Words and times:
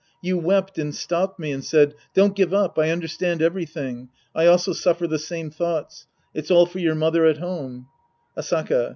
You 0.19 0.39
wept 0.39 0.79
and 0.79 0.95
stopped 0.95 1.37
me 1.37 1.51
and 1.51 1.63
said," 1.63 1.93
Don't 2.15 2.35
give 2.35 2.55
up. 2.55 2.79
I 2.79 2.89
understand 2.89 3.39
everything. 3.39 4.09
I 4.33 4.47
also 4.47 4.73
suffer 4.73 5.05
the 5.05 5.19
same 5.19 5.51
thoughts. 5.51 6.07
It's 6.33 6.49
all 6.49 6.65
for 6.65 6.79
your 6.79 6.95
mother 6.95 7.27
at 7.27 7.37
home." 7.37 7.85
Asaka. 8.35 8.89